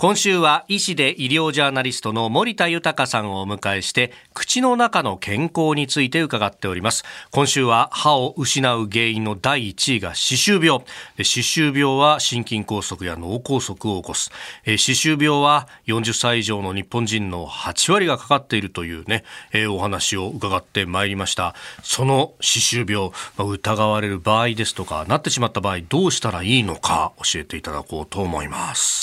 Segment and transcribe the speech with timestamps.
[0.00, 7.02] 今週は医師で医療ジャーナリストの森田豊さんをお迎えして口の中の健康について伺っております。
[7.32, 10.84] 今週は歯を失う原因の第1位が歯周病。
[11.16, 14.30] 歯周病は心筋梗塞や脳梗塞を起こす。
[14.64, 19.24] 歯周病は40歳以上の日本人の8割がかかっているというね、
[19.68, 21.56] お話を伺ってまいりました。
[21.82, 28.97] その歯周病疑われる場合ですとかなってしまった場合どうしたらいいのか教えていただこうと思います。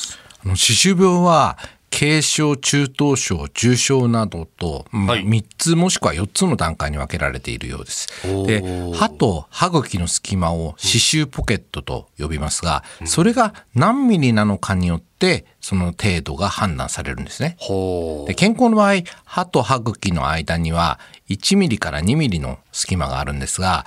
[0.54, 1.57] 歯周病は
[1.98, 8.08] 軽症、中等症、重症などと、はい、3つもしくは4つの段階に分けられているようです。
[8.45, 8.62] で
[8.94, 15.14] 歯と歯茎の隙間を歯周ポケットと呼びますが、それが何ミリなのかによって
[15.61, 17.57] その程度が判断されるんですね。
[18.27, 23.85] で健康の場合歯と歯茎の間には1ミリから2ミリの隙間があるんですが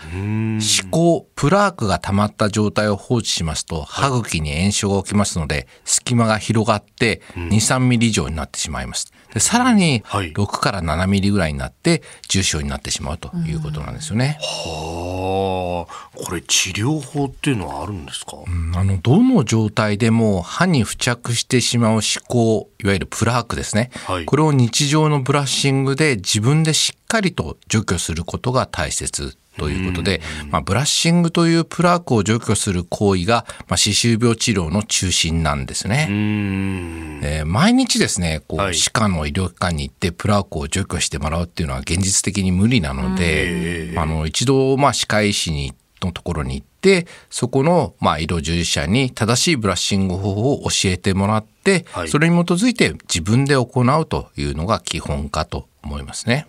[0.60, 9.12] 歯垢プラークが溜まった状態を放置しますと歯茎に炎症が起きますので隙間が広がって23ミリ以上になってしまいます。
[9.34, 14.38] でさらに6から7ミリぐらいになって重症になってしまうということなんですよね。
[14.40, 30.20] はあ、これ治療法っていうのはあるんですか、うん、あのどの状態でも歯に付着してしまう歯垢いわゆるプラークですね、はい、これを日常のブラッシングで自分でしっかりと除去することが大切ということで、
[30.50, 36.06] まあ、ブラッシングというプラークを除去する行為が、まあ、歯周病治療の中心なんですね。
[37.22, 56.46] えー、毎日ですねこう、はい、歯科の医療機関に行ってプラークを除去してもらうっていうのは現実的に無理なので、あの一度、まあ、歯科医師にのところに行ってそこの、まあ、医療従事者に正しいブラッシング方法を教えてもらって、はい、それに基づいて自分で行うというのが基本かと思いますね。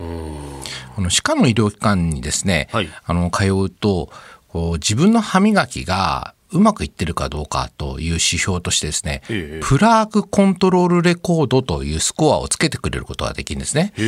[0.97, 4.09] あの歯科の医療機関にですね、はい、あの通うと
[4.47, 13.93] こう自分の歯磨きがうまくいってるかどうかという指標としてですね、えプラークコントロールレコードというスコアをつけてくれることができるんですね。
[13.95, 14.01] こ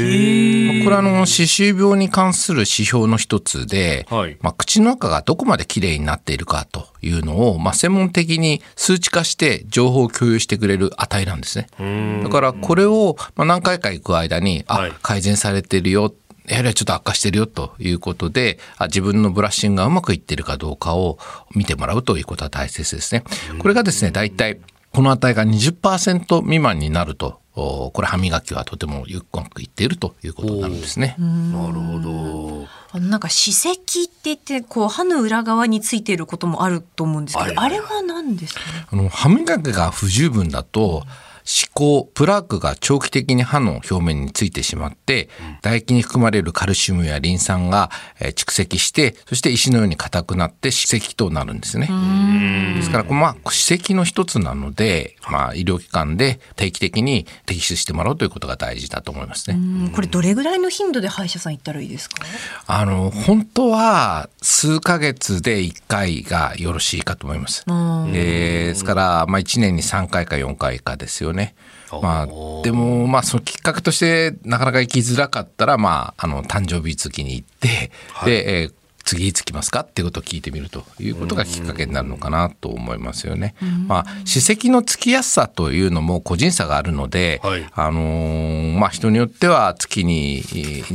[0.90, 12.22] れはあの歯周病に関する指標の一つで、はい、まあ、口の中がどこまできれいになっているかというのを、まあ、専門的に数値化して情報を共有してくれる値なんですね。
[12.24, 16.14] だからこれをま何回か行く間に、あ、改善されてるよ
[16.48, 21.18] やはりちょっと悪化してるよということで自分のブラッシングがうまくいってるかどうかを
[21.56, 23.24] 見てもらうということは大切ですね。
[23.60, 24.60] これがですね大体
[24.92, 31.16] この値が20%未満になるとこれ歯磨きはとてもゆっくりいっているということなんですね。
[31.18, 32.68] なるほど。
[32.94, 33.76] あのなんか歯石っ
[34.08, 45.30] て言ってこう歯の裏側についていることもあると思うんですけど、あれは何ですか、ね、あの歯磨きが不十分だと、うん歯垢プラークが長期的に歯の表面についてしまって、
[45.62, 51.88] 唾液に含まれるカルシウムやリン酸が蓄積してそして石のように硬くなって歯石となるんですね。
[52.76, 59.92] ですからまあ歯石の一つなので、まあ、医療機関で定期的に摘出してもらうということが大事だと思いますね。
[59.94, 62.26] これどれぐらいの頻度で歯医者さん行ったらいいですか？
[62.68, 67.64] あの本当は数ヶ月で1回がよろしいかと思います。
[67.68, 68.14] えー、
[68.68, 71.56] ですから、まあ、1年に3回か4回かですよね。
[72.02, 72.28] まあ、
[72.64, 83.56] でも、まあ、そのきっかけとしてなかなか行きづらかったら、まあ、あの誕生日月に行って、はい、で、えー次いつ来ますかっていうことを聞いてみるということがきっかけになるのかなと思いますよね。
[83.88, 90.44] まあ、歯石のつきやすさというのも個人差があるので、はい、あのー、まあ、人によっては月に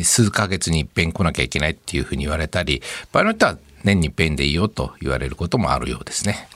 [0.03, 2.83] 数ヶ月に一遍来なきゃいけないっていうふうに言われたり
[3.13, 6.49] 場合によっては年に一遍でいいよと言われることもあるようですね。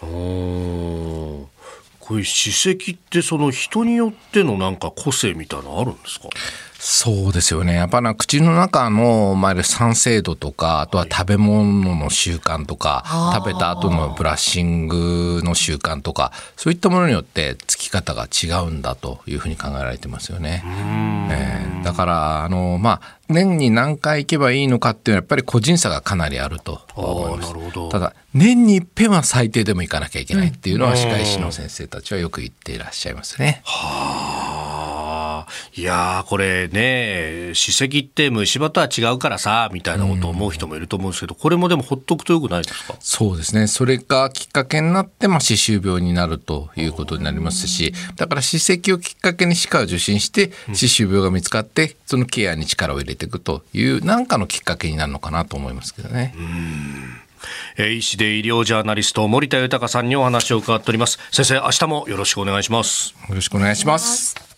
[2.10, 6.28] こういう歯石ってその人によってのなんか個性みたいなのあるんですか？
[6.82, 7.74] そうですよね。
[7.74, 20.64] やっぱな口の中の、まあ、酸性度とか、あとは食べ物の習慣とか、はい、食べた後のブラッシングの習慣とか、そういったものによってつき方が違うんだというふうに考えられてますよね。
[21.30, 27.52] えー、だから、あの、まあ、年に何回行けばいいのかっていうのはやっぱり個人差がかなりあると思います。
[27.90, 33.60] ただ、年に一遍は最低でも行かなきゃいけないっていうのは歯科医師の先生たちはよく言っていらっしゃいますね。
[33.64, 34.49] はあ。
[35.76, 42.94] いやこれね、歯石って虫歯とは違うからさ、みたいなことを思う人もいると思うんですけど、これもでもほっとくとよくないですか？
[43.00, 43.66] そうですね。
[43.66, 56.34] それがきっかけになって、まあ、歯周病になるということになりますし、だから歯石をきっかけに歯科を受診して、歯周病が見つかって、そのケアに力を入れていくという、なんかのきっかけになるのかなと思いますけどね。
[57.78, 61.18] え医師で医療ジャーナリスト森田豊さんにお話を伺っております。
[61.32, 63.14] 先生明日もよろしくお願いします。
[63.30, 64.49] よろしくお願いします